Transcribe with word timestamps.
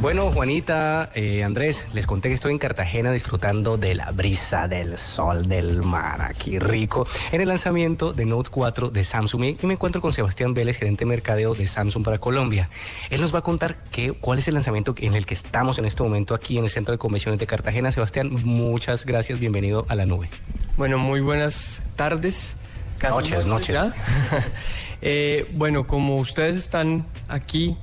Bueno, 0.00 0.30
Juanita, 0.30 1.10
eh, 1.14 1.42
Andrés, 1.42 1.86
les 1.94 2.06
conté 2.06 2.28
que 2.28 2.34
estoy 2.34 2.52
en 2.52 2.58
Cartagena 2.58 3.10
disfrutando 3.10 3.78
de 3.78 3.94
la 3.94 4.10
brisa 4.10 4.68
del 4.68 4.98
sol 4.98 5.48
del 5.48 5.82
mar, 5.82 6.20
aquí 6.20 6.58
rico, 6.58 7.06
en 7.32 7.40
el 7.40 7.48
lanzamiento 7.48 8.12
de 8.12 8.26
Note 8.26 8.50
4 8.50 8.90
de 8.90 9.04
Samsung 9.04 9.56
y 9.60 9.66
me 9.66 9.72
encuentro 9.72 10.02
con 10.02 10.12
Sebastián 10.12 10.52
Vélez, 10.52 10.76
gerente 10.76 11.06
de 11.06 11.08
mercadeo 11.08 11.54
de 11.54 11.66
Samsung 11.66 12.04
para 12.04 12.18
Colombia. 12.18 12.68
Él 13.08 13.22
nos 13.22 13.34
va 13.34 13.38
a 13.38 13.42
contar 13.42 13.78
qué, 13.90 14.12
cuál 14.12 14.38
es 14.38 14.46
el 14.48 14.54
lanzamiento 14.54 14.94
en 14.98 15.14
el 15.14 15.24
que 15.24 15.34
estamos 15.34 15.78
en 15.78 15.86
este 15.86 16.02
momento 16.02 16.34
aquí 16.34 16.58
en 16.58 16.64
el 16.64 16.70
Centro 16.70 16.92
de 16.92 16.98
Convenciones 16.98 17.40
de 17.40 17.46
Cartagena. 17.46 17.90
Sebastián, 17.90 18.30
muchas 18.44 19.06
gracias, 19.06 19.40
bienvenido 19.40 19.86
a 19.88 19.94
la 19.94 20.04
nube. 20.04 20.28
Bueno, 20.76 20.98
muy 20.98 21.20
buenas 21.20 21.82
tardes. 21.96 22.58
Casi 22.98 23.16
noches, 23.16 23.46
noches. 23.46 23.78
eh, 25.00 25.50
bueno, 25.54 25.86
como 25.86 26.16
ustedes 26.16 26.58
están 26.58 27.06
aquí 27.28 27.78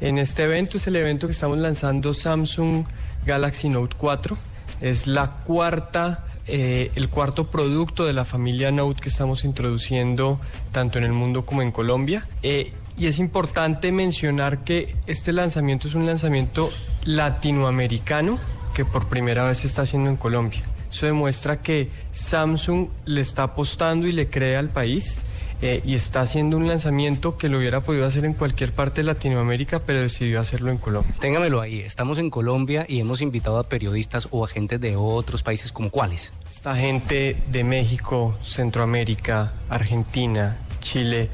en 0.00 0.18
este 0.18 0.44
evento 0.44 0.76
es 0.76 0.86
el 0.86 0.96
evento 0.96 1.26
que 1.26 1.32
estamos 1.32 1.58
lanzando 1.58 2.14
Samsung 2.14 2.84
Galaxy 3.24 3.68
Note 3.68 3.96
4. 3.96 4.36
Es 4.80 5.06
la 5.06 5.30
cuarta, 5.44 6.24
eh, 6.46 6.90
el 6.94 7.08
cuarto 7.08 7.46
producto 7.46 8.04
de 8.04 8.12
la 8.12 8.24
familia 8.24 8.70
Note 8.72 9.00
que 9.00 9.08
estamos 9.08 9.44
introduciendo 9.44 10.40
tanto 10.72 10.98
en 10.98 11.04
el 11.04 11.12
mundo 11.12 11.46
como 11.46 11.62
en 11.62 11.70
Colombia. 11.70 12.26
Eh, 12.42 12.72
y 12.96 13.06
es 13.06 13.18
importante 13.18 13.90
mencionar 13.92 14.62
que 14.62 14.94
este 15.06 15.32
lanzamiento 15.32 15.88
es 15.88 15.94
un 15.94 16.06
lanzamiento 16.06 16.70
latinoamericano 17.04 18.38
que 18.74 18.84
por 18.84 19.08
primera 19.08 19.44
vez 19.44 19.58
se 19.58 19.66
está 19.66 19.82
haciendo 19.82 20.10
en 20.10 20.16
Colombia. 20.16 20.62
Eso 20.90 21.06
demuestra 21.06 21.60
que 21.60 21.90
Samsung 22.12 22.88
le 23.04 23.20
está 23.20 23.44
apostando 23.44 24.06
y 24.06 24.12
le 24.12 24.30
cree 24.30 24.56
al 24.56 24.68
país 24.68 25.20
eh, 25.62 25.82
y 25.84 25.94
está 25.94 26.20
haciendo 26.20 26.56
un 26.56 26.68
lanzamiento 26.68 27.38
que 27.38 27.48
lo 27.48 27.58
hubiera 27.58 27.80
podido 27.80 28.06
hacer 28.06 28.24
en 28.24 28.34
cualquier 28.34 28.72
parte 28.72 29.00
de 29.00 29.06
Latinoamérica, 29.06 29.80
pero 29.80 30.00
decidió 30.00 30.40
hacerlo 30.40 30.70
en 30.70 30.78
Colombia. 30.78 31.14
Téngamelo 31.20 31.60
ahí, 31.60 31.80
estamos 31.80 32.18
en 32.18 32.30
Colombia 32.30 32.84
y 32.88 33.00
hemos 33.00 33.20
invitado 33.20 33.58
a 33.58 33.68
periodistas 33.68 34.28
o 34.30 34.44
agentes 34.44 34.80
de 34.80 34.96
otros 34.96 35.42
países 35.42 35.72
como 35.72 35.90
cuáles. 35.90 36.32
Esta 36.50 36.76
gente 36.76 37.36
de 37.50 37.64
México, 37.64 38.36
Centroamérica, 38.42 39.52
Argentina, 39.68 40.58
Chile. 40.80 41.30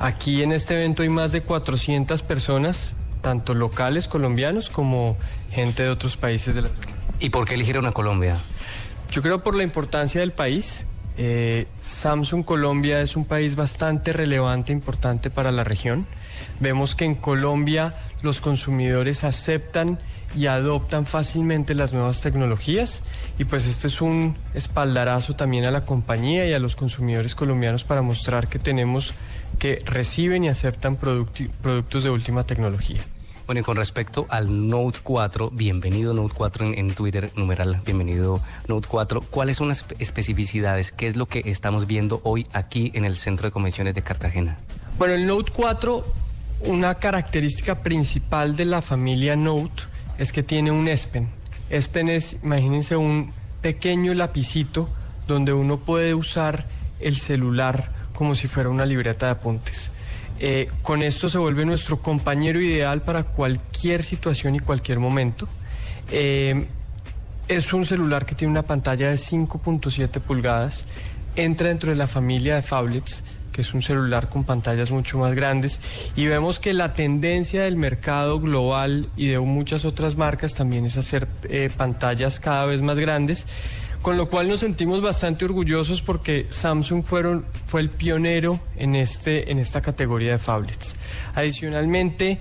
Aquí 0.00 0.42
en 0.42 0.52
este 0.52 0.74
evento 0.74 1.02
hay 1.02 1.08
más 1.08 1.32
de 1.32 1.42
400 1.42 2.22
personas, 2.22 2.96
tanto 3.20 3.54
locales 3.54 4.08
colombianos 4.08 4.70
como 4.70 5.16
gente 5.50 5.82
de 5.82 5.90
otros 5.90 6.16
países 6.16 6.54
de 6.54 6.62
Latinoamérica. 6.62 6.98
¿Y 7.20 7.30
por 7.30 7.46
qué 7.46 7.54
eligieron 7.54 7.86
a 7.86 7.92
Colombia? 7.92 8.36
Yo 9.10 9.22
creo 9.22 9.42
por 9.42 9.56
la 9.56 9.62
importancia 9.62 10.20
del 10.20 10.32
país, 10.32 10.86
eh, 11.20 11.66
Samsung 11.76 12.44
Colombia 12.44 13.00
es 13.00 13.16
un 13.16 13.24
país 13.24 13.56
bastante 13.56 14.12
relevante, 14.12 14.72
importante 14.72 15.30
para 15.30 15.50
la 15.50 15.64
región. 15.64 16.06
Vemos 16.60 16.94
que 16.94 17.04
en 17.04 17.16
Colombia 17.16 17.96
los 18.22 18.40
consumidores 18.40 19.24
aceptan 19.24 19.98
y 20.36 20.46
adoptan 20.46 21.06
fácilmente 21.06 21.74
las 21.74 21.92
nuevas 21.92 22.20
tecnologías 22.20 23.02
y 23.38 23.44
pues 23.44 23.66
este 23.66 23.88
es 23.88 24.00
un 24.00 24.36
espaldarazo 24.54 25.34
también 25.34 25.64
a 25.64 25.72
la 25.72 25.86
compañía 25.86 26.46
y 26.46 26.52
a 26.52 26.58
los 26.60 26.76
consumidores 26.76 27.34
colombianos 27.34 27.82
para 27.82 28.02
mostrar 28.02 28.46
que 28.46 28.60
tenemos 28.60 29.14
que 29.58 29.82
reciben 29.86 30.44
y 30.44 30.48
aceptan 30.48 30.96
productos 30.96 32.04
de 32.04 32.10
última 32.10 32.44
tecnología. 32.44 33.00
Bueno, 33.48 33.62
y 33.62 33.64
con 33.64 33.78
respecto 33.78 34.26
al 34.28 34.68
Note 34.68 34.98
4, 35.02 35.48
bienvenido 35.48 36.12
Note 36.12 36.34
4 36.36 36.74
en, 36.74 36.92
Twitter, 36.92 37.30
numeral, 37.34 37.80
bienvenido 37.82 38.42
Note 38.66 38.86
4. 38.86 39.22
¿Cuáles 39.22 39.56
son 39.56 39.68
las 39.68 39.86
especificidades? 39.98 40.92
¿Qué 40.92 41.06
es 41.06 41.16
lo 41.16 41.24
que 41.24 41.40
estamos 41.46 41.86
viendo 41.86 42.20
hoy 42.24 42.46
aquí 42.52 42.92
en 42.94 43.06
el 43.06 43.16
Centro 43.16 43.48
de 43.48 43.50
Convenciones 43.50 43.94
de 43.94 44.02
Cartagena? 44.02 44.58
Bueno, 44.98 45.14
el 45.14 45.26
Note 45.26 45.50
4, 45.50 46.04
una 46.66 46.96
característica 46.96 47.76
principal 47.76 48.54
de 48.54 48.66
la 48.66 48.82
familia 48.82 49.34
Note 49.34 49.84
es 50.18 50.30
que 50.30 50.42
tiene 50.42 50.70
un 50.70 50.86
S 50.86 51.08
Pen. 51.08 51.30
S 51.70 51.88
Pen 51.88 52.10
es, 52.10 52.40
imagínense, 52.44 52.96
un 52.96 53.32
pequeño 53.62 54.12
lapicito 54.12 54.90
donde 55.26 55.54
uno 55.54 55.78
puede 55.78 56.12
usar 56.12 56.66
el 57.00 57.16
celular 57.16 57.92
como 58.12 58.34
si 58.34 58.46
fuera 58.46 58.68
una 58.68 58.84
libreta 58.84 59.24
de 59.24 59.32
apuntes. 59.32 59.90
Eh, 60.40 60.68
con 60.82 61.02
esto 61.02 61.28
se 61.28 61.38
vuelve 61.38 61.64
nuestro 61.64 62.00
compañero 62.00 62.60
ideal 62.60 63.02
para 63.02 63.24
cualquier 63.24 64.04
situación 64.04 64.54
y 64.54 64.60
cualquier 64.60 64.98
momento. 64.98 65.48
Eh, 66.10 66.66
es 67.48 67.72
un 67.72 67.84
celular 67.86 68.26
que 68.26 68.34
tiene 68.34 68.52
una 68.52 68.62
pantalla 68.62 69.08
de 69.08 69.16
5.7 69.16 70.20
pulgadas, 70.20 70.84
entra 71.34 71.68
dentro 71.68 71.90
de 71.90 71.96
la 71.96 72.06
familia 72.06 72.56
de 72.56 72.62
phablets, 72.62 73.24
que 73.52 73.62
es 73.62 73.74
un 73.74 73.82
celular 73.82 74.28
con 74.28 74.44
pantallas 74.44 74.90
mucho 74.90 75.18
más 75.18 75.34
grandes, 75.34 75.80
y 76.14 76.26
vemos 76.26 76.60
que 76.60 76.74
la 76.74 76.92
tendencia 76.92 77.62
del 77.62 77.76
mercado 77.76 78.38
global 78.38 79.08
y 79.16 79.28
de 79.28 79.40
muchas 79.40 79.84
otras 79.84 80.16
marcas 80.16 80.54
también 80.54 80.84
es 80.84 80.96
hacer 80.96 81.26
eh, 81.48 81.70
pantallas 81.74 82.38
cada 82.38 82.66
vez 82.66 82.82
más 82.82 82.98
grandes 82.98 83.46
con 84.02 84.16
lo 84.16 84.28
cual 84.28 84.48
nos 84.48 84.60
sentimos 84.60 85.02
bastante 85.02 85.44
orgullosos 85.44 86.02
porque 86.02 86.46
Samsung 86.48 87.04
fue 87.04 87.80
el 87.80 87.90
pionero 87.90 88.60
en, 88.76 88.94
este, 88.94 89.50
en 89.50 89.58
esta 89.58 89.80
categoría 89.80 90.32
de 90.32 90.38
phablets. 90.38 90.96
Adicionalmente, 91.34 92.38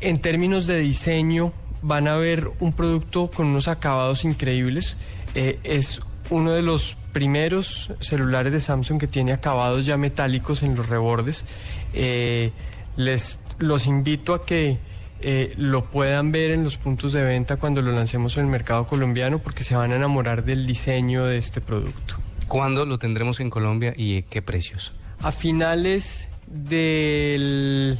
en 0.00 0.20
términos 0.20 0.66
de 0.66 0.78
diseño, 0.78 1.52
van 1.82 2.08
a 2.08 2.16
ver 2.16 2.50
un 2.60 2.72
producto 2.72 3.30
con 3.30 3.46
unos 3.46 3.68
acabados 3.68 4.24
increíbles. 4.24 4.96
Eh, 5.34 5.58
es 5.62 6.00
uno 6.30 6.52
de 6.52 6.62
los 6.62 6.96
primeros 7.12 7.92
celulares 8.00 8.52
de 8.52 8.60
Samsung 8.60 9.00
que 9.00 9.06
tiene 9.06 9.32
acabados 9.32 9.86
ya 9.86 9.96
metálicos 9.96 10.62
en 10.62 10.74
los 10.74 10.88
rebordes. 10.88 11.44
Eh, 11.94 12.52
les 12.96 13.38
los 13.58 13.86
invito 13.86 14.34
a 14.34 14.44
que 14.44 14.78
eh, 15.20 15.54
lo 15.56 15.84
puedan 15.84 16.32
ver 16.32 16.52
en 16.52 16.64
los 16.64 16.76
puntos 16.76 17.12
de 17.12 17.24
venta 17.24 17.56
cuando 17.56 17.82
lo 17.82 17.92
lancemos 17.92 18.36
en 18.36 18.44
el 18.44 18.50
mercado 18.50 18.86
colombiano 18.86 19.38
porque 19.38 19.64
se 19.64 19.74
van 19.74 19.92
a 19.92 19.96
enamorar 19.96 20.44
del 20.44 20.66
diseño 20.66 21.24
de 21.26 21.38
este 21.38 21.60
producto. 21.60 22.16
¿Cuándo 22.46 22.86
lo 22.86 22.98
tendremos 22.98 23.40
en 23.40 23.50
Colombia 23.50 23.94
y 23.96 24.22
qué 24.22 24.42
precios? 24.42 24.92
A 25.20 25.32
finales 25.32 26.30
del 26.46 27.98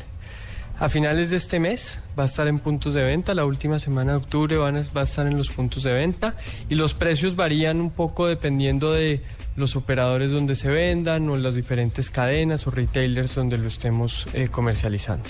a 0.81 0.89
finales 0.89 1.31
de 1.31 1.37
este 1.37 1.59
mes 1.59 2.01
va 2.19 2.23
a 2.23 2.27
estar 2.27 2.47
en 2.47 2.59
puntos 2.59 2.95
de 2.95 3.03
venta, 3.03 3.35
la 3.35 3.45
última 3.45 3.79
semana 3.79 4.13
de 4.13 4.19
octubre 4.19 4.57
van 4.57 4.77
a, 4.77 4.83
va 4.97 5.01
a 5.01 5.05
estar 5.05 5.27
en 5.27 5.37
los 5.37 5.49
puntos 5.51 5.83
de 5.83 5.93
venta 5.93 6.35
y 6.69 6.77
los 6.77 6.95
precios 6.95 7.37
varían 7.37 7.81
un 7.81 7.91
poco 7.91 8.27
dependiendo 8.27 8.93
de 8.93 9.23
los 9.57 9.75
operadores 9.75 10.31
donde 10.31 10.55
se 10.55 10.69
vendan 10.69 11.29
o 11.29 11.37
las 11.37 11.57
diferentes 11.57 12.11
cadenas 12.11 12.67
o 12.67 12.71
retailers 12.71 13.35
donde 13.35 13.59
lo 13.59 13.67
estemos 13.67 14.27
eh, 14.33 14.49
comercializando. 14.49 15.29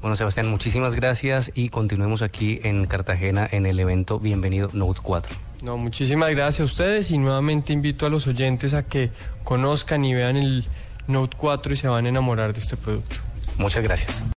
Bueno, 0.00 0.16
Sebastián, 0.16 0.48
muchísimas 0.48 0.96
gracias 0.96 1.52
y 1.54 1.68
continuemos 1.68 2.22
aquí 2.22 2.60
en 2.64 2.86
Cartagena 2.86 3.48
en 3.50 3.66
el 3.66 3.78
evento 3.78 4.18
Bienvenido 4.18 4.68
Note 4.72 5.00
4. 5.02 5.36
No, 5.62 5.76
muchísimas 5.76 6.30
gracias 6.30 6.60
a 6.60 6.64
ustedes 6.64 7.10
y 7.10 7.18
nuevamente 7.18 7.72
invito 7.72 8.06
a 8.06 8.10
los 8.10 8.26
oyentes 8.26 8.74
a 8.74 8.86
que 8.86 9.10
conozcan 9.44 10.04
y 10.04 10.14
vean 10.14 10.36
el 10.36 10.66
Note 11.06 11.36
4 11.36 11.72
y 11.72 11.76
se 11.76 11.88
van 11.88 12.06
a 12.06 12.08
enamorar 12.08 12.52
de 12.52 12.60
este 12.60 12.76
producto. 12.76 13.16
Muchas 13.58 13.82
gracias. 13.82 14.22